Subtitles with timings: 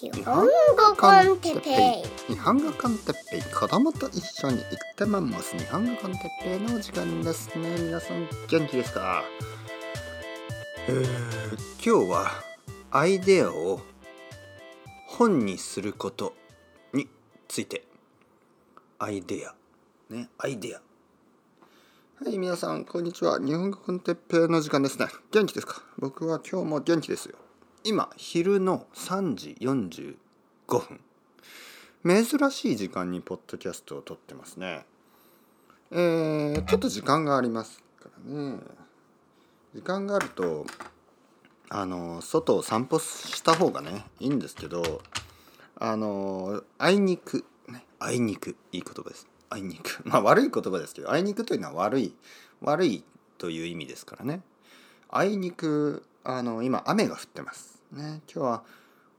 [0.00, 0.50] 日本語
[0.96, 1.70] con テッペ
[2.30, 2.32] イ。
[2.32, 3.42] 日本語 con テッペイ。
[3.42, 4.64] 子供と一緒に行っ
[4.96, 5.58] てまんます。
[5.58, 7.76] 日本語 con テッペイの時間ですね。
[7.80, 9.24] 皆さん元気ですか？
[10.86, 11.04] えー、
[11.84, 12.30] 今日は
[12.92, 13.80] アイデアを
[15.08, 16.32] 本にすること
[16.92, 17.08] に
[17.48, 17.82] ついて。
[19.00, 19.54] アイデア
[20.14, 20.80] ねアイデア。
[22.24, 23.40] はい皆さんこんにちは。
[23.40, 25.08] 日本語 con テッペイの時間ですね。
[25.32, 25.82] 元気ですか？
[25.98, 27.34] 僕は今日も元気ですよ。
[27.84, 30.16] 今昼の3時45
[30.68, 31.00] 分。
[32.04, 34.84] 珍しい時間にポッドキャストを撮ってますね。
[35.90, 38.58] えー、ちょっと時間がありますからね。
[39.74, 40.66] 時間があると
[41.70, 45.02] あの外を散歩した方がねいいんですけど
[45.76, 49.26] あのあいにくねあいにくいい言葉です。
[49.50, 50.00] あいにく。
[50.08, 52.14] まあ悪い言葉ですけどあいにくというのは悪い
[52.60, 53.04] 悪い
[53.38, 54.42] という意味ですからね。
[55.10, 57.77] あいにくあの今雨が降ってます。
[57.92, 58.22] ね。
[58.32, 58.62] 今日は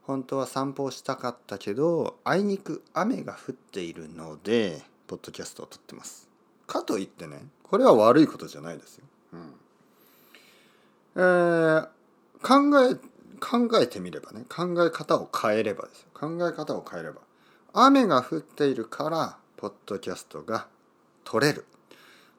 [0.04, 6.28] 本当は散歩をしたかったけどあいにく雨が降っているのでポッドキャストを撮ってます。
[6.66, 9.54] かといってねこれは悪いことじゃないですよ、うん。
[11.16, 11.88] えー、
[12.42, 12.96] 考え
[13.40, 16.08] 考えてみればね考え方を変えればですよ。
[16.14, 17.22] 考え方を変えれば
[17.74, 20.68] 雨が降っているからポッドキャストが
[21.24, 21.66] 撮れる。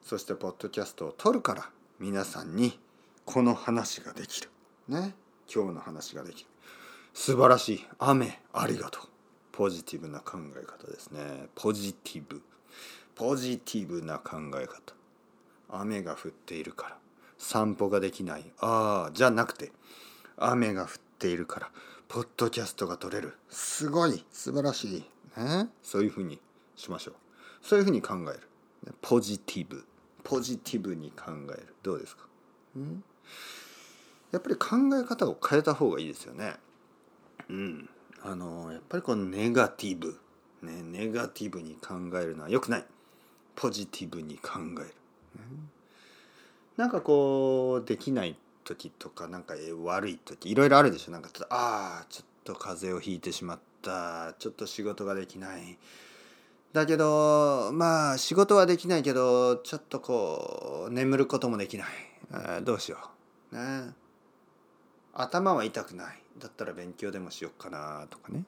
[0.03, 1.69] そしてポッドキャストを撮るから
[1.99, 2.77] 皆さんに
[3.23, 4.49] この話ができる。
[4.89, 5.13] ね。
[5.53, 6.49] 今日の話ができる
[7.13, 9.07] 素晴らしい雨ありがとう。
[9.51, 11.47] ポジティブな考え方ですね。
[11.55, 12.41] ポジティブ。
[13.15, 14.93] ポジティブな考え方。
[15.69, 16.97] 雨が降っているから。
[17.37, 18.45] 散歩ができない。
[18.61, 19.71] ああじゃなくて
[20.37, 21.71] 雨が降っているから。
[22.07, 23.33] ポッドキャストが撮れる。
[23.49, 24.25] すごい。
[24.31, 25.05] 素晴らしい、
[25.39, 26.39] ね、そういうふうに
[26.75, 27.13] しましょう。
[27.61, 28.93] そういうふうに考える。
[29.01, 29.85] ポジティブ。
[30.23, 31.73] ポジティブに考える。
[31.83, 32.23] どうですか、
[32.77, 33.03] ん？
[34.31, 36.55] やっぱり考え方を変えた方がいいですよね。
[37.49, 37.89] うん、
[38.23, 40.19] あのやっぱりこのネガティブ、
[40.61, 42.85] ね、ネガティブに考えるのは良くない。
[43.55, 44.83] ポジティブに考える、ね、
[46.77, 51.11] なんかこうできない時とかなんか悪い時いろいろあるでしょ。
[51.11, 54.33] なんかああちょっと風邪をひいてしまった。
[54.39, 55.77] ちょっと仕事ができない。
[56.71, 61.87] だけどまあ仕事はできないけどちょっとこう眠ることもできない。
[62.63, 63.09] どうしよ
[63.51, 63.55] う。
[63.55, 63.93] ね。
[65.13, 66.21] 頭は痛くない。
[66.37, 68.45] だったら勉強でもしよっかなとかね。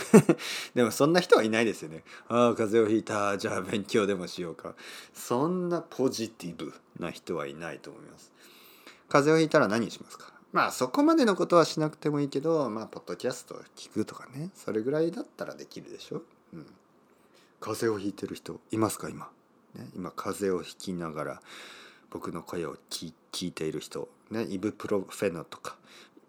[0.74, 2.04] でもそんな人はいないですよね。
[2.28, 3.36] ああ風邪をひいた。
[3.36, 4.74] じゃあ勉強でもしようか。
[5.12, 8.32] そんなポジティブな人はいないと思います。
[9.08, 10.32] 風邪をひいたら何しますか？
[10.52, 14.50] まあそこまでのことはしなくてもいいけどまあポッドキャストを聞くとかね。
[14.54, 16.22] それぐらいだったらできるでしょ、
[16.54, 16.66] うん、
[17.60, 19.08] 風邪をひいてる人いますか？
[19.08, 19.28] 今、
[19.74, 21.42] ね、今風邪をひきながら。
[22.10, 23.12] 僕の声を聞
[23.46, 25.76] いている人、ね、イブプロフェノとか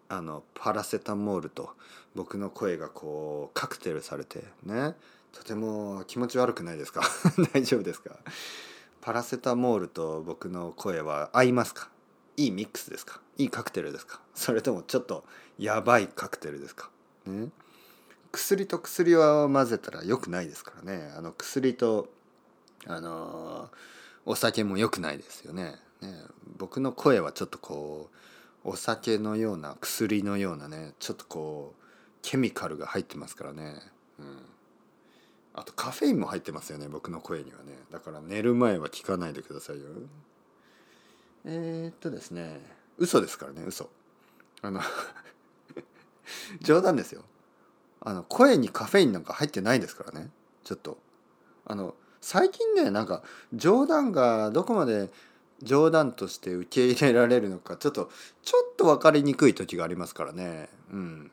[0.08, 1.70] あのパラセタモールと
[2.14, 4.94] 僕の声がこうカクテルされてね
[5.32, 7.02] とても気持ち悪くないですか？
[7.54, 8.16] 大丈夫ですか？
[9.00, 11.88] パラセタモールと僕の声は合いますか？
[12.36, 13.20] いいミックスですか？
[13.38, 14.20] いいカクテルですか？
[14.34, 15.24] それともちょっと
[15.58, 16.90] やばいカクテルですか、
[17.26, 17.48] ね、
[18.30, 21.10] 薬と薬を混ぜたら良くないですからね。
[21.16, 22.08] あの薬と
[22.86, 23.70] あの
[24.24, 25.76] お酒も良くないですよね。
[26.00, 26.14] ね
[26.56, 28.10] 僕の声はちょっとこ
[28.64, 31.82] うお酒のような薬のようなねちょっとこう
[32.22, 33.74] ケミカルが入ってますからね、
[34.18, 34.38] うん、
[35.54, 37.78] あとカフェインも入ってますよね僕の声にはね。
[37.90, 39.86] だから寝る前は聞かないでくださいよ。
[41.44, 42.60] えー、っとですね。
[42.98, 43.90] 嘘ですからね嘘。
[44.60, 44.80] あの
[46.62, 47.24] 冗談ですよ。
[48.00, 50.30] あの声にカフェインなんか入ってないですからね。
[50.64, 50.98] ちょっと。
[51.64, 53.22] あの最近ねなんか
[53.52, 55.10] 冗談がどこまで
[55.62, 58.10] 冗談として受け入れられるのかちょっと
[58.42, 60.68] ちょっと分かりにくい時がありますからね。
[60.92, 61.30] うん。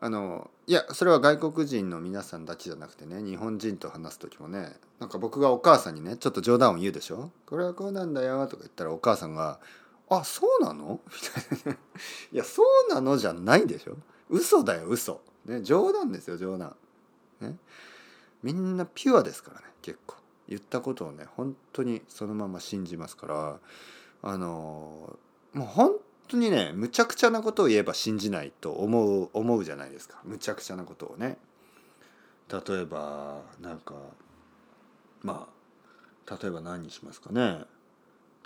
[0.00, 9.60] あのいやそれは外国人の皆さんだけじゃなくてね日本人と話す時もねなんか僕がお母さんにねちょっと冗談を言うでしょ「これはこうなんだよ」とか言ったらお母さんが
[10.10, 11.00] 「あそうなの?」
[11.54, 11.78] みたいな
[12.32, 13.96] 「いやそうなの?」じゃないでしょ？
[14.28, 15.20] 嘘だよ嘘。
[15.46, 16.76] ね冗談ですよ冗談。
[17.40, 17.56] ね。
[18.44, 20.16] みんなピュアですからね結構。
[20.46, 23.58] 言ったことをね本当にそのまま信じますから
[24.22, 25.16] あの
[25.54, 25.92] もう本
[26.28, 30.20] 当にねむちゃくちゃなことを言えば信じないと思う思うじゃないですか。
[30.24, 31.38] むちゃくちゃなことをね。
[32.52, 33.94] 例えばなんか
[35.22, 35.48] ま
[36.26, 37.60] あ例えば何にしますかね。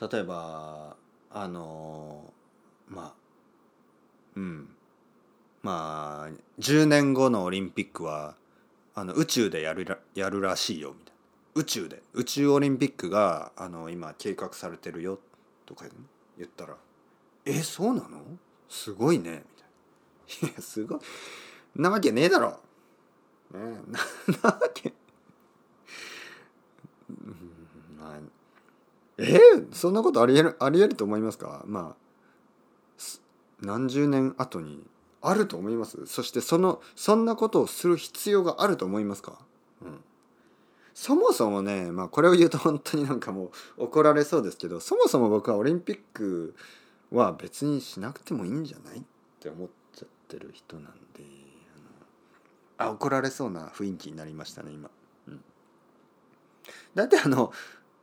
[0.01, 0.97] 例えば
[1.31, 2.33] あの
[2.89, 3.13] まあ
[4.37, 4.69] うん。
[5.63, 8.37] まあ10年後のオリンピックは
[8.99, 11.15] あの宇宙でやるらやるらしいよみたい
[11.55, 11.61] な。
[11.61, 15.19] 宇宙で宇宙オリンピックがあの今計画されてるよ
[15.67, 15.85] とか
[16.37, 16.77] 言ったら
[17.45, 18.21] 「えそうなの？
[18.69, 19.45] すごいね」
[20.41, 21.01] みたいな「いやすごい。
[21.77, 22.57] なわけねえだろ、ね
[23.55, 23.99] え、な
[24.43, 24.93] なわけ。
[27.99, 28.19] まあ
[29.17, 29.41] え、
[29.73, 31.65] そんなことありえるありえると思いますか？
[31.67, 31.97] まあ
[33.61, 34.85] 何十年後に
[35.21, 36.07] あると思います？
[36.07, 39.39] そしてそのそんなことをする必要があると思いますか、
[39.83, 40.01] うん、
[40.95, 46.55] そもそもねまあこれを言うと本当になんかもう怒られそうですけどそもそも僕はオリンピック
[47.11, 49.03] は別にしなくてもいいんじゃないっ
[49.41, 50.91] て思っちゃってる人なんで
[52.79, 54.91] あのあ怒られそうな雰囲気になりましたね今。
[55.27, 55.41] うん、
[56.95, 57.53] だってあの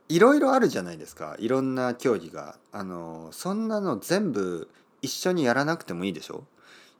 [0.08, 1.34] いろいろあるじゃないですか。
[1.38, 2.56] いろんな競技が。
[2.72, 4.68] あのそんなの全部
[5.02, 6.44] 一緒にやらなくてもいいでしょ？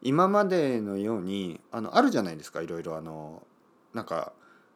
[0.06, 2.62] 今までのようにあのあるじゃないですか。
[2.62, 3.43] いろいろあの
[3.93, 4.32] なんか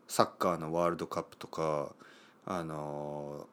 [0.09, 1.93] サッカーのワールドカップとか
[2.45, 3.47] あの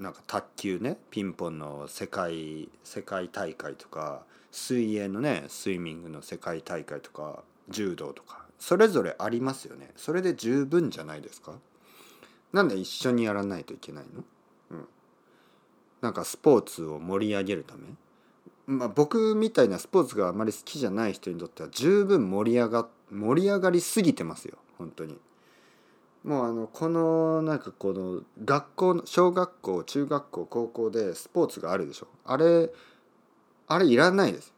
[0.00, 0.98] なんか卓球ね。
[1.10, 9.92] ピンポンの世界世界大会とか水泳のねスイミングの世界大会とか柔道とかそれぞれありますよね。
[9.94, 11.52] それで十分じゃないですか。
[12.52, 14.24] なんで一緒にやらないといけないの、
[14.72, 14.88] うん、
[16.00, 17.82] なんかスポーツを盛り上げるため？
[18.66, 25.18] まあ、僕みたいなスポーツがあまり好きじゃない人にとっては十分盛り上が盛り上がりすぎてますよ本当に。
[26.24, 32.06] もうあのこのなんかこの学校の小学校中学校高校でスポーツがあるでしょ。
[32.24, 32.70] あれ
[33.66, 34.54] あれいらないです。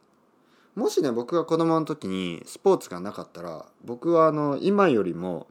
[0.75, 5.47] もしね僕が子供の時にスポーツがなかったら僕はあの今よりも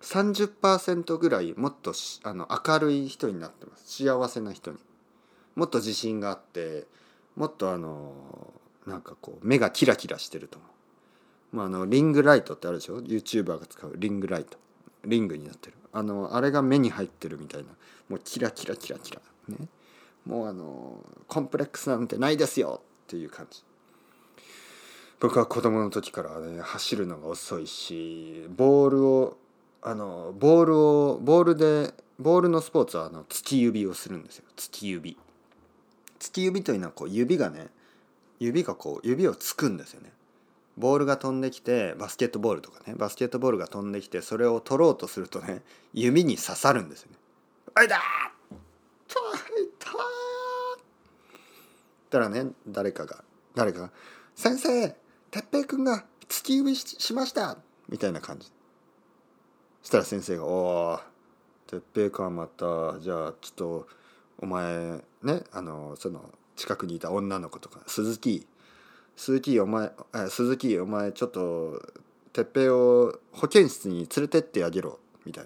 [0.00, 1.92] 30%ぐらいもっと
[2.22, 4.04] あの明るい人になってます。
[4.04, 4.78] 幸せな人に。
[5.56, 6.86] もっと自信があって
[7.40, 8.12] もっとあの
[8.86, 10.66] なんかこう目がキラキラしてると思
[11.54, 14.58] う、まあ、あのリングライトってあるでしょ？YouTuber が使うリングライト。
[15.06, 15.76] リングになってる。
[15.94, 17.70] あのあれが目に入ってるみたいな。
[18.10, 19.22] もうキラキラキラキラ。
[19.48, 19.56] ね。
[20.26, 23.64] もうあのコンプレックスなんてないですよっていう感じ。
[25.18, 29.38] 僕は子供の時からね走るのが遅いしボールを
[29.80, 34.44] あのボールをボールでボールのスポーツはあの突き指をするんですよ。
[34.58, 35.16] 突き指。
[36.20, 37.68] 突き指というのはこう指がね
[38.38, 40.12] 指がこう指をつくんですよね
[40.76, 45.62] ボールが飛んできてバスケットボールとかねバスケットボールが飛んできてそれを取ろうとするとね
[45.92, 47.16] 指に刺さるんですよね
[47.74, 48.00] 「あいだ
[49.08, 49.18] 痛
[49.58, 49.94] い痛い!」
[52.10, 53.24] たらね誰かが
[53.54, 53.90] 誰かが
[54.36, 54.96] 「先生
[55.30, 57.58] 哲平君が突き指しました!」
[57.88, 58.50] みたいな感じ
[59.82, 61.00] そしたら先生が「おお
[61.66, 63.88] 哲平かまたじゃあちょっと
[64.40, 68.46] お前ねあのその近くにいた女の子とか鈴木。
[69.16, 69.92] 鈴木お前
[70.30, 71.82] 鈴木お前ちょっと
[72.32, 75.44] 哲平を保健室に連れてってあげろみたい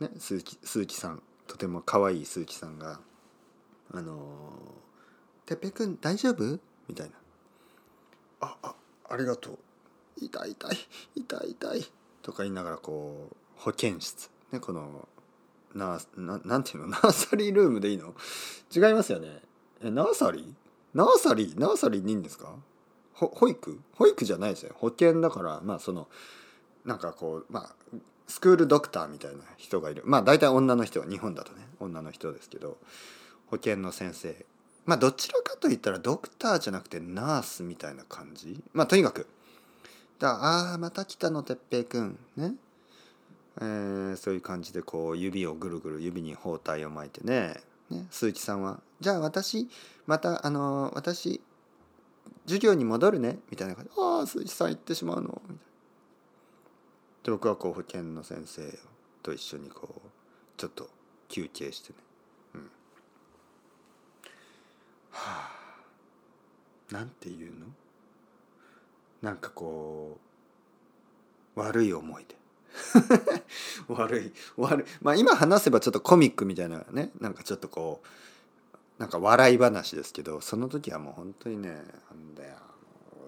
[0.00, 3.00] な、ね、鈴木鈴木さんとても可愛い鈴木さんが
[3.92, 4.14] 「あの
[5.44, 7.16] 哲平君大丈夫?」みたいな
[8.40, 8.74] 「ああ
[9.10, 9.58] ありがとう。
[10.16, 10.76] 痛い痛い
[11.16, 11.86] 痛い痛い」
[12.22, 14.30] とか言いながらこう保健室。
[14.52, 15.06] ねこの
[15.74, 16.88] なななんていうの？
[16.88, 18.14] ナーサリールームでいいの？
[18.74, 19.40] 違いますよね。
[19.82, 20.52] えナーサリー？
[20.94, 22.54] ナーサリーナーサリーにいいんですか？
[23.14, 23.80] 保育？
[23.94, 24.72] 保育じゃないですよ。
[24.76, 26.08] 保険だからまあその
[26.84, 30.02] なんかこうまあスクールドクターみたいな人がいる。
[30.04, 32.78] まあ大体女の人は日本だとね女の人ですけど
[33.46, 34.46] 保険の先生。
[34.86, 38.62] まあどちらかといったらドクターじゃなくてナースみたいな感じ？
[38.72, 39.26] まあとにかく
[40.18, 42.18] だああまた来たの哲平くん。
[42.36, 42.54] ね？
[43.60, 47.60] えー、そういう感じでこう指をぐるぐる指に包帯を巻いてね。
[47.90, 49.68] ね鈴木さんは「じゃあ私
[50.06, 51.40] またあの私
[52.44, 55.62] 授業に戻るね」みたいな感じで「ああ鈴木さん行ってしまうの」みたいな。
[57.24, 58.78] で僕はこう保健の先生
[59.22, 60.08] と一緒にこう
[60.56, 60.88] ちょっと
[61.28, 61.98] 休憩してね。
[62.54, 62.60] うん。
[65.10, 65.58] はあ。
[66.90, 67.66] なんていうの？
[69.20, 70.16] なんかこ
[71.56, 72.37] う悪い思い出。
[73.88, 74.86] 悪い悪い。
[75.02, 81.74] まあ今話せばちょっとコミックみたいなねなんかちょっとこうなんか笑い話ですけどその時はもう本当にねな
[82.16, 82.56] んだよ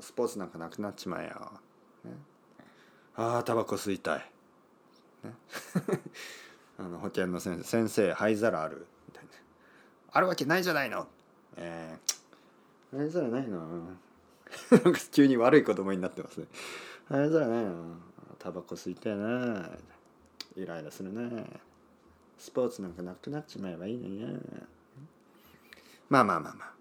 [0.00, 1.52] スポーツなんかなくなっちまえよ、
[2.04, 2.12] ね、
[3.16, 4.30] ああタバコ吸いたい、
[5.24, 5.34] ね、
[6.78, 8.86] あの保健の先生先生灰皿ある？
[9.08, 9.30] みたいな。
[10.12, 11.06] あるわけないじゃないの。
[11.56, 13.58] えー、灰皿ないの？
[14.70, 16.46] なんか急に悪い子供になってますね。
[17.08, 17.96] 灰皿ないの？
[18.40, 19.70] タバコ吸いたいな。
[20.56, 21.44] イライラするな。
[22.38, 24.28] スポーツなんかなくなっちまえばいいのにな
[26.08, 26.72] まあまあまあまあ。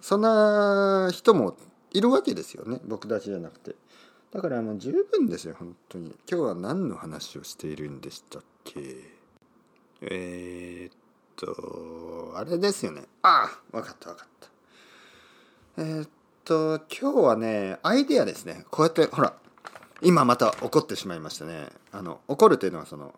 [0.00, 1.56] そんな人も
[1.92, 2.80] いるわけですよね。
[2.84, 3.76] 僕たちじゃなくて。
[4.32, 6.16] だからもう十分ですよ本当に。
[6.28, 8.80] 今日は何の話をしているんでしたっけ？
[10.00, 10.96] えー、っ
[11.36, 13.04] とあれですよね。
[13.22, 14.48] ああ分かった分かった。
[15.82, 16.08] えー、っ
[16.44, 18.64] と今日はねアイデアですね。
[18.72, 19.32] こうやってほら
[20.04, 23.14] 今また怒ってしまいましたねあの怒るというのはその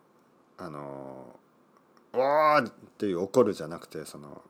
[0.58, 1.36] あの
[2.14, 4.42] 「おー!」っていう怒るじゃなくてその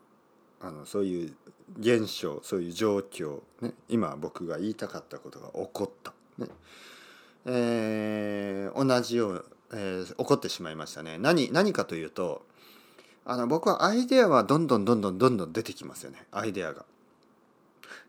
[0.60, 1.34] あのそういう
[1.78, 6.48] 現象そういう状況、ね、今僕が言いたかったことが起こった、ね
[7.46, 12.44] えー、同じよう、えー、起こってしまいましたね何何かというと
[13.24, 16.84] あの僕はアイデアはどんどんどんどんどんどん出てきますよねアイデアが。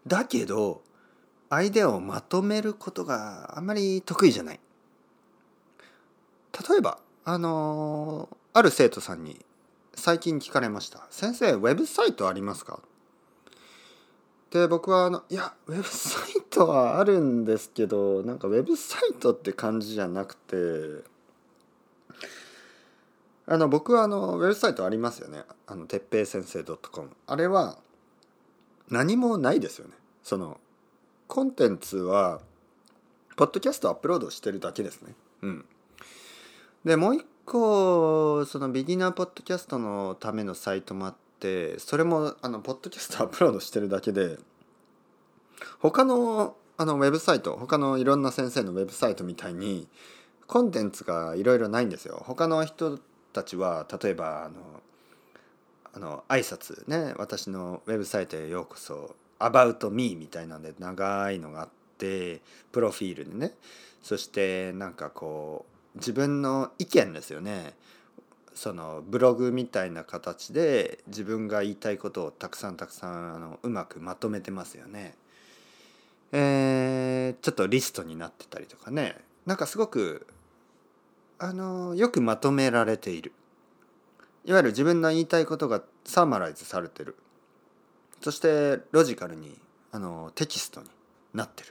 [0.05, 0.81] だけど
[1.49, 4.59] アイデアをまとめることがあんまり得意じゃない。
[6.69, 9.45] 例えばあのある生徒さんに
[9.93, 12.79] 最近聞かれました「先生ウェブサイトありますか?」
[14.49, 21.03] で僕はあのいやウェブサイトはあるんですけどなんかウェブサイトって感じじゃなくて
[23.45, 27.77] あの僕はあのウェブサイトありますよねあのてっぺい先生 .com あれは
[28.89, 30.59] 何もないですよねその
[31.27, 32.41] コンテンツは
[33.35, 35.65] ポッドキャストアップロードしてるだけですねうん
[36.85, 44.37] でもう一個そのビギナーポッドキャストのためのサイトもあってそれもあのポッドキャストアップロードしてるだけで
[45.79, 49.87] 他のあのウェブサイト他のいろんな先生のウェブサイトみたいに
[50.45, 52.23] コンテンツがいろいろないんですよ。
[52.25, 52.99] 他の人
[53.33, 54.55] たちは例えばあの
[55.93, 62.41] あの挨拶ね私のウェブサイトへようこそ「About Me」みたいなんで長いのがあって
[62.71, 63.55] プロフィールでね。
[64.03, 65.65] そしてなんかこ
[65.95, 67.73] う自分の意見ですよね。
[68.53, 75.15] そのブログみたいな形で自分が言いたいことをたくさんたくさんあのうまくまとめてますよね。
[76.31, 79.17] えー、ちょっとリストになってたりとかね。
[79.45, 80.25] なんかすごく
[81.39, 83.31] あのよくまとめられている。
[84.45, 87.15] いわゆる自分の言いたいことがサーマライズされてる。
[88.21, 89.57] そしてロジカルに
[89.91, 90.87] あのテキストに
[91.33, 91.63] なって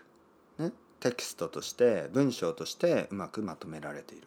[0.58, 4.26] る、ね、テキストとして文章としてうまくまとめられている。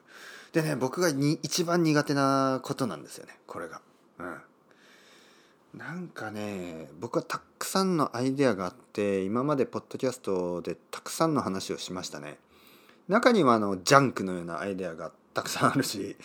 [0.52, 3.38] でね僕がに一番苦手なことなんですよね。
[3.46, 3.82] これが。
[4.20, 4.38] うん。
[5.76, 12.38] なんかね僕はたくさんのアイデアがあって今までポッドキャストでたくさんの話をしましたね。
[13.08, 16.16] 中にはあのジャンクのようなアイデアがたくさんあるし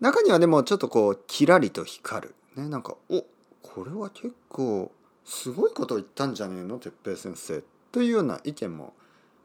[0.00, 2.34] 中にはでもちょっとこうキラリと光る。
[2.56, 3.24] ねなんかお
[3.62, 4.90] これは結構
[5.30, 8.94] すごいことを言ったんじゃねえの哲平先生というような意見も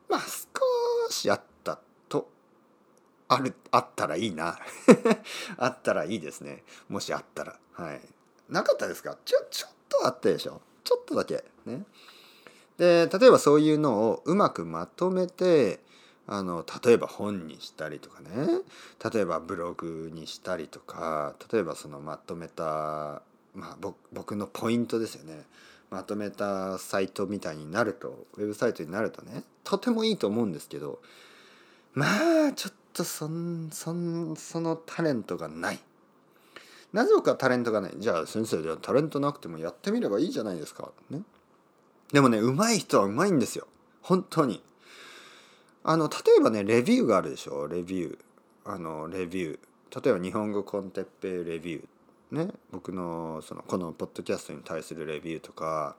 [0.09, 2.27] まあ少しあったと
[3.27, 4.57] あるあったらいいな。
[5.57, 6.63] あったらいいですね。
[6.89, 7.59] もしあったら。
[7.73, 8.01] はい。
[8.49, 9.15] なかったですか？
[9.25, 10.59] ちょちょっとあったでしょ。
[10.83, 11.43] ちょっとだけ。
[11.65, 11.85] ね。
[12.77, 15.79] で例えばそういうのをうまくまとめて
[16.27, 18.61] あの例えば本にしたりとかね。
[19.13, 23.21] 例えばブログにしたりとか例えばそのまとめた、
[23.53, 25.45] まあ、僕のポイントですよね。
[25.89, 30.99] まとめたサイトみたいになるとウェブサイトになるとねとてもいいと思うんですけど
[31.93, 32.05] ま
[32.47, 35.79] あちょっとそんそんそのタレントがない。
[36.93, 37.93] なぜかタレントがない。
[37.97, 40.91] じゃあ先生じゃあタレントなくてもやってみればいいじゃないですか。
[41.09, 41.23] ね、
[42.13, 43.67] でもね上手い人は上手いんですよ。
[44.01, 44.61] 本当に。
[45.83, 47.67] あの例えばねレビューがあるでしょ？
[47.67, 48.17] レビュー。
[48.65, 50.03] あのレビュー。
[50.03, 51.87] 例えば日本語コンテッペイレビュー。
[52.31, 55.95] ね僕のそのこのポッドキャストに対するレビューとか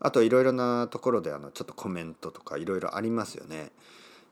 [0.00, 3.70] あといろいろなところであのちょっとコメントとかいろいろありますよね。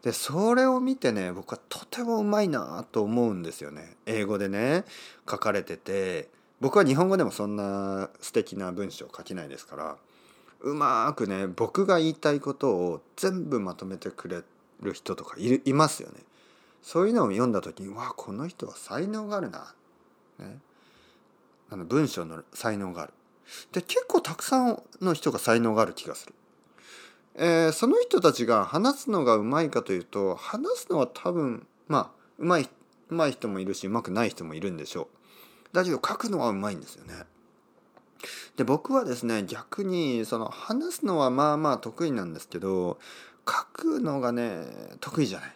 [0.02, 3.96] でそれを見てね僕はとてもうまいなと思うんですよね。
[4.06, 4.84] 英語でね
[5.28, 6.28] 書かれてて
[6.60, 9.96] 僕は日本語でもそんな素敵な文章書けないですから
[10.60, 14.42] うまくね僕が言いたいことを全部まとめてくれ
[14.80, 16.20] る人とかいますよね。
[16.82, 19.74] そういうのを読んだ時にわこの人は才能があるな、
[20.38, 20.58] ね、
[21.70, 23.12] あの文章の才能がある。
[23.72, 26.34] で結構たくさんの人が才能がある気がする。
[27.36, 32.68] えー、その人たちが話すのがうまいかというと話すのは多分まあうまい
[33.10, 35.08] うまい人もいるしうまくない人もいるんでしょ
[35.72, 35.74] う。
[35.74, 37.14] だけど書くのはうまいんですよね。
[38.56, 42.98] で僕はですね逆にその話すのはまあまあ得意なんですけど
[43.46, 44.64] 書くのがね
[45.00, 45.55] 得意じゃない。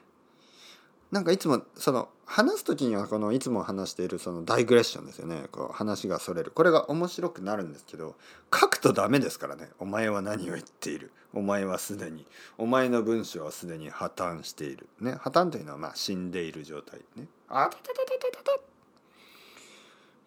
[1.11, 5.43] なんかいつもその話す時にはこのいつも話しているそのダイグレッションですよね。
[5.50, 6.52] こう話がそれる。
[6.52, 8.14] これが面白くなるんですけど
[8.55, 9.71] 書くとダメですからね。
[9.81, 11.11] お前は何を言っている？
[11.35, 12.26] お前はすでに。
[12.59, 14.88] お前の文章はすでに破綻している。
[15.00, 15.17] ね。
[15.19, 17.26] 破綻というのはまあ死んでいる状態ね。
[17.49, 18.61] あたたたたたたた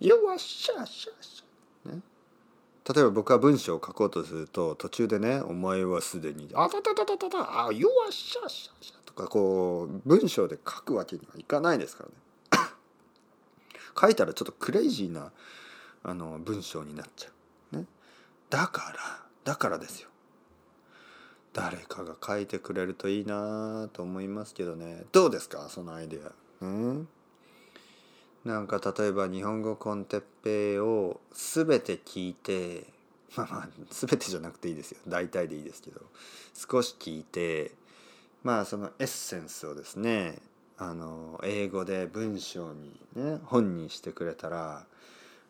[0.06, 2.02] よっしゃしゃしゃね
[2.94, 12.16] 例えば僕は文章を書こうとすると途中でね「お前はすでにあたたたたたたあよっしゃしゃしゃ」とかこう文章で書くわけにはいかないですからね。
[14.00, 15.32] 書いたらちょっとクレイジーな
[16.04, 17.30] あの文章になっちゃ
[17.74, 17.86] う、ね、
[18.50, 20.10] だからだからですよ。
[21.54, 25.06] 誰かが書いてくれるといいなと思いますけどね。
[25.12, 25.70] どうですか？
[25.70, 26.32] そのアイデア。
[26.62, 27.08] うん？
[28.44, 32.88] なんか例えば日本語コンテッペイを全て聞いて
[33.38, 34.98] まあまあ全てじゃなくていいですよ。
[35.08, 36.02] 大体でいいですけど。
[36.56, 37.72] 少し聞いて
[38.44, 40.36] まあそのエッセンスをですね
[40.78, 44.86] あの英語で文章にね本にしてくれたら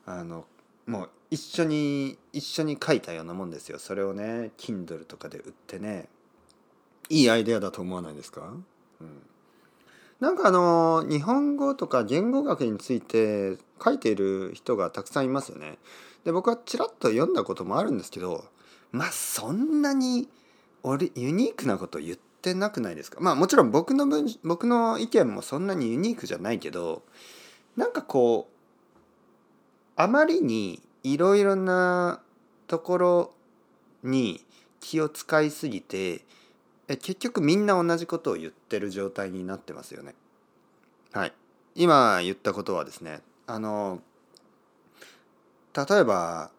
[0.06, 0.46] あの
[0.86, 3.80] もう一緒に一緒に書いたようなもんですよ。
[3.80, 6.08] それをね Kindle とかで売ってね
[7.10, 8.54] いいアイデアだと思わないですか、
[9.02, 9.22] うん、
[10.20, 15.78] なんかあの日本語とか言語学について書いている人がたくさんいますよね。
[16.26, 18.46] で僕はちらっと読んだこともあるんですけど
[18.92, 20.30] まあそんなに
[20.84, 23.18] 俺ユニークなこと言っててなくないですか？
[23.22, 27.04] まあもちろん僕の文僕の意見もそんなにユニークじゃないけど
[27.76, 28.54] なんかこう
[29.96, 32.22] あまりにいろいろな
[32.68, 33.34] ところ
[34.04, 34.44] に
[34.80, 36.26] 気を使いすぎて
[36.88, 40.14] え結局みんな同じことを言ってる状態になってますよね。
[41.14, 41.34] はい。
[41.76, 44.02] 今言ったことはですねあの
[45.76, 46.52] 例えば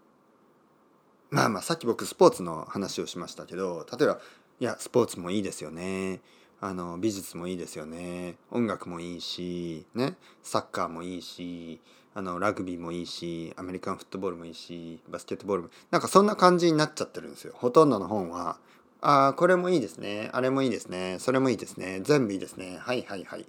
[1.31, 4.21] まあまあさっき僕スポーツの話をしましたけど例えば
[4.61, 6.21] いやスポーツもいいですよね。
[6.61, 8.37] あの美術もいいですよね。
[8.51, 10.15] 音楽もいいしね。
[10.43, 11.81] サッカーもいいし
[12.15, 17.53] あのラグビーもいいしアメリカンフットボールもいいしバスケットボールもなんかそんな感じになっちゃってるんですよ。
[17.57, 18.57] ほとんどの本は
[19.01, 20.31] ああこれもいいですね。
[20.33, 21.19] あれもいいですね。
[21.19, 22.01] それもいいですね。
[22.03, 22.79] 全部いいですね。
[22.81, 23.47] はいはいはい。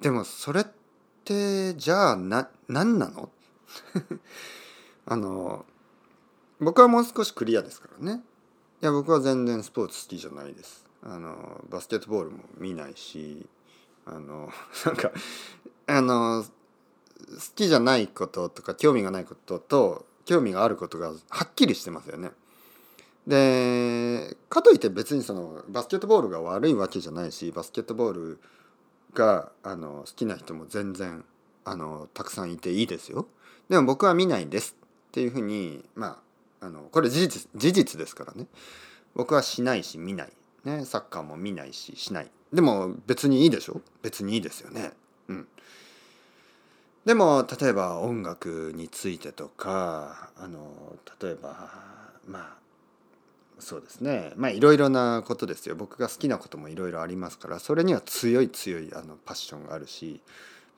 [0.00, 0.64] でもそれっ
[1.24, 3.30] てじゃあな何なの？
[5.06, 5.64] あの
[6.60, 8.22] 僕はもう少しクリアですからね。
[8.84, 13.46] いや僕は全然スポーツ好きじゃないですあのバスケットボールも見ないし
[14.04, 14.50] あの
[14.84, 15.10] なんか
[15.86, 16.48] あの好
[17.54, 22.32] きじゃないこととか興味がないことと興味があることがはっきりしてますよね。
[23.26, 28.38] でかといって別にそのバスケットボールが悪いわけじゃないしバスケットボール
[29.14, 31.24] があの好きな人も全然
[31.64, 33.28] あのたくさんいていいですよ。
[33.70, 34.76] でも僕は見ないです
[35.08, 36.33] っていうふうにまあ
[36.64, 38.46] あのこれ事実事実ですからね。
[39.14, 40.32] 僕はしないし見ない、
[40.64, 42.30] ね、サッカーも見ないししない。
[42.52, 43.80] でも別にいいでしょ？
[44.02, 44.92] 別にいいですよね。
[45.28, 45.48] うん。
[47.04, 51.70] でも例えば音楽についてとかあの例えば
[52.26, 52.56] まあ
[53.58, 54.32] そうですね。
[54.36, 55.76] まあいろいろなことですよ。
[55.76, 60.20] 僕が好きなこともいろいろありますからそれには強い強いあのパッションがあるし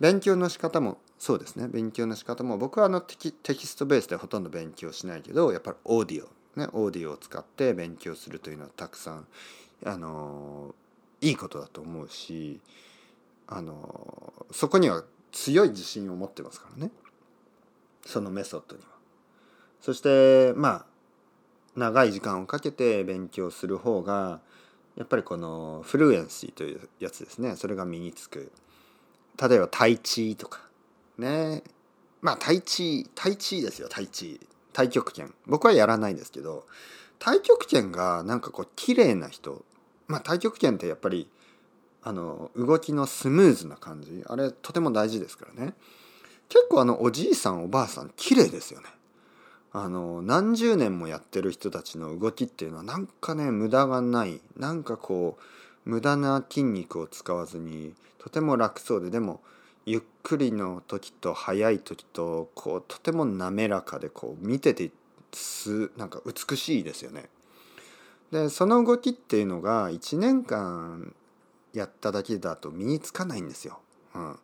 [0.00, 1.68] 勉強の仕方もそうですね。
[1.68, 6.28] 勉強の仕方も僕はあのテキテキストベースでほとんど勉強しないけどやっぱりオーディオ
[6.60, 9.26] ねオーディオを使って勉強するというのはたくさん
[9.84, 10.74] あの
[11.20, 12.60] いいことだと思うし
[13.46, 16.90] あのそこには強い自信を持ってますからね。
[18.04, 18.88] そのメソッドには。
[19.80, 20.86] そしてまあ
[21.74, 24.40] 長い時間をかけて勉強する方が
[24.96, 27.56] やっぱりこのフルエンシーというやつですね。
[27.56, 28.50] それが身につく。
[29.40, 30.60] 例えばタイチとか。
[31.18, 31.62] ね。
[32.22, 34.40] まあタイチタイチですよタイチ
[34.72, 35.32] 太極拳。
[35.46, 36.66] 僕はやらないですけど
[37.18, 39.64] 太極拳がなんかこう綺麗な人。
[40.06, 41.28] まあ太極拳ってやっぱり
[42.02, 44.22] あの動きのスムーズな感じ。
[44.26, 45.74] あれとても大事ですからね。
[46.48, 48.86] 結構あのおじいさんおばあさん綺麗ですよね。
[49.72, 54.40] あの何十年もやってる人たちの動きっていうのはなんかね無駄がない。
[54.56, 55.42] なんかこう
[55.86, 59.40] 無駄な筋肉を使わずにとても楽そうででも
[59.86, 64.90] ゆっくりの時と速い時とこうとても滑らかでこう見てて
[65.32, 67.28] すなんか美しいですよね。
[68.32, 71.14] でその動きっていうのが1年間
[71.72, 73.78] やっただけだと身につかないんですよ。
[74.14, 74.38] うん、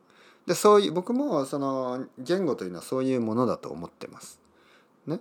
[0.46, 4.38] でそういう僕もその言語というのはそういうものだと思ってます。
[5.06, 5.18] ね。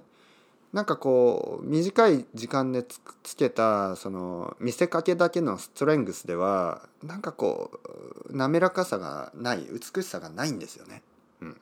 [0.74, 7.72] なんかこう短い時間でつつけたその見せかけだけのストレングスではなんかこ
[8.30, 11.02] う滑らかさがない美しさがないんですよね。
[11.42, 11.58] うん。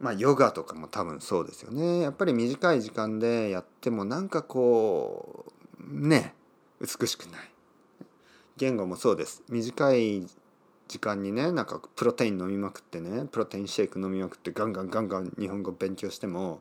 [0.00, 2.00] まあヨガとかも多分そうですよね。
[2.00, 5.44] やっぱり短い時間でやってもなんかこ
[5.78, 6.34] うね
[6.80, 7.50] 美しくない。
[8.58, 10.26] 言語もそうです短い
[10.88, 16.60] 時間にねなんかプロテイン飲みまくってねプロテインシェイク飲みまくってガンガンガンガン日本語勉強しても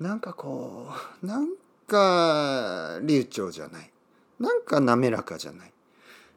[0.00, 0.88] なんかこ
[1.22, 1.48] うなん
[1.86, 3.90] か流暢じゃない。
[4.40, 5.72] なんか滑らかじゃない。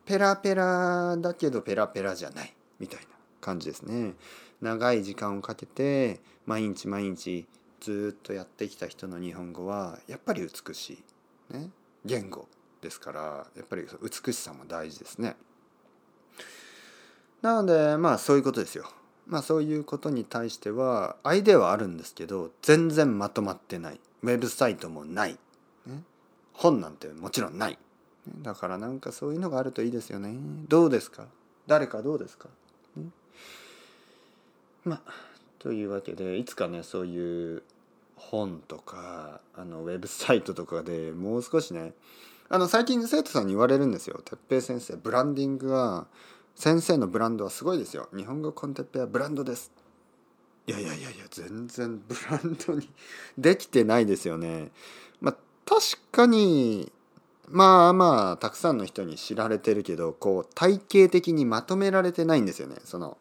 [0.05, 2.53] ペラペラだけどペラペラじゃない。
[2.79, 3.07] みたいな
[3.41, 4.13] 感じですね。
[4.61, 7.45] 長い時間をかけて毎日毎日
[7.79, 11.03] ずっとやってきた人の日本語はやっぱり美し
[11.51, 11.69] い、ね、
[12.05, 12.47] 言語
[12.81, 15.35] ですからやっぱり美しさも大事ですね。
[17.41, 18.85] なのでまあそういうことですよ。
[19.27, 23.99] まあそういうことに対してはアイデアはあるんですけど全然まとまってない。
[24.23, 25.37] ウェブサイトもない、
[25.85, 26.01] ね、
[26.53, 27.77] 本なんてもちろんない。
[28.41, 30.35] だからなんかそういうのがあるといいですよね。
[30.67, 31.25] どうですか？
[31.67, 32.49] 誰かどうですか、
[32.95, 33.03] ね、
[34.85, 35.11] まあ
[35.59, 37.63] というわけでいつかねそういう
[38.15, 41.93] 本とかあのウェブサイトとかでもう少しね
[42.49, 44.21] あの最近生徒さんに言われるんですよ。
[44.23, 46.07] 哲平先生ブランディングは
[46.57, 48.09] 先生のブランドはすごいですよ。
[48.17, 49.71] 日本語コンテッペはブランドです。
[50.65, 52.89] いやいやいやいや全然ブランドに
[53.37, 54.71] できてないですよね。
[55.21, 55.35] まあ
[55.67, 56.91] 確かに
[57.47, 62.77] まあまあたくさんの人に知られてるけどこう体系的にまとめられてないんですよね。
[62.83, 63.19] その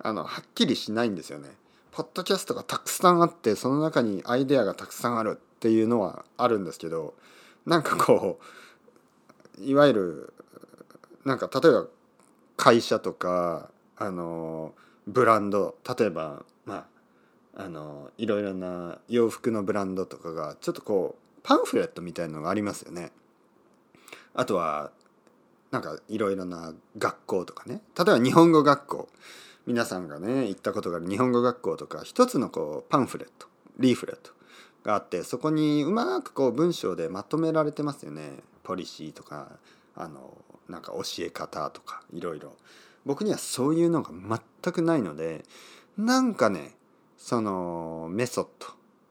[0.00, 1.50] あのはっきりしないんですよね。
[1.92, 7.14] ポッドキャストがたくさんあってその中にアイデアがたくさんあるっていうのはあるんですけど
[7.66, 8.40] なんかこ
[9.60, 10.34] ういわゆる
[11.24, 11.86] なんか例えば
[12.58, 14.74] 会社とかあの
[15.06, 16.86] ブランド例えばま
[17.56, 23.10] ああのいろいろな洋服のブランドとかがちょっとこうパンフレットみたいのがありますよね。
[24.34, 24.90] あとは
[25.70, 27.80] なんかいろいろな学校とかね。
[27.96, 29.08] 例えば日本語学校。
[29.66, 34.32] 皆さんがね行ったことがある日本語学校とか一つのこうパンフレットリーフレット
[34.82, 38.30] があってそこにうまくこう文章でまとめられてますよね。
[38.62, 39.58] ポリシーとか
[39.94, 40.34] あの
[40.68, 42.56] なんか教え方とかいろいろ
[43.06, 44.10] 僕にはそういうのが
[44.62, 45.44] 全くないので
[45.96, 46.74] なんかね
[47.16, 48.46] そのメソッ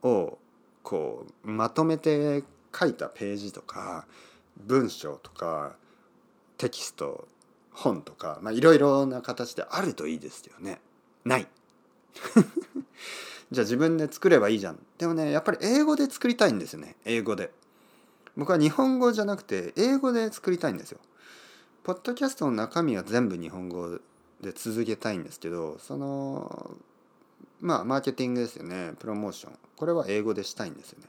[0.02, 0.38] ドを
[0.82, 2.44] こうまとめて
[2.78, 4.06] 書いたページとか
[4.56, 5.76] 文章とか
[6.56, 7.28] テキスト
[7.70, 10.80] 本とかいろいろな形であるといいですよね。
[11.24, 11.46] ない。
[13.50, 14.78] じゃあ自分で作ればいいじゃん。
[14.98, 17.52] でもねやっぱり英語で作りたいんですよね英語で。
[18.36, 20.98] 僕は日本語じゃなくて英語で作りたいんですよ。
[21.84, 23.98] ポッドキャストの中身は全部日本語
[24.40, 26.70] で続けたいんですけどその
[27.60, 28.92] まあマーケティングですよね。
[28.98, 29.58] プロモーション。
[29.76, 31.06] これは英語でしたいんですよね。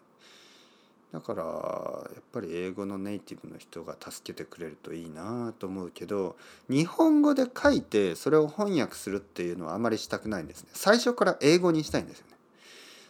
[1.12, 6.36] だからやっぱり英語のネイティブの人が助けてくれるといいなと思うけど
[6.69, 10.69] 日本語で書いてそれを翻訳するっていうのはあまりしたくないんですね。
[10.73, 12.38] 最初から英語にしたいんですよね。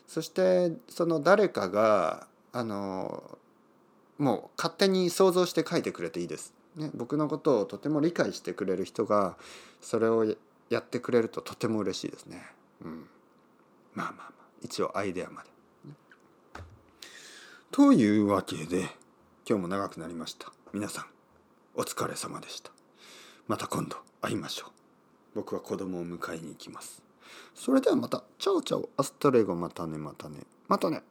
[0.07, 3.37] そしてその誰かがあの
[4.17, 9.38] もう勝手に想像して書いてくれていいです、ね、僕のことをとても理解してくれる人が
[9.82, 10.25] それを
[10.69, 12.45] やってくれるととても嬉しいですね。
[12.84, 13.10] うん。
[13.93, 14.32] まあまあまあ。
[14.62, 15.49] 一応アイデアまで。
[17.71, 18.82] というわけで
[19.47, 20.51] 今日も長くなりました。
[20.73, 21.05] 皆さん
[21.75, 22.71] お疲れ様でした。
[23.47, 24.71] また今度会いましょう。
[25.36, 27.01] 僕は子供を迎えに行きます。
[27.55, 28.23] それではまた。
[28.38, 28.89] チャオチャオ。
[28.97, 29.55] アストレゴ。
[29.55, 30.41] またねまたね。
[30.67, 31.03] またね。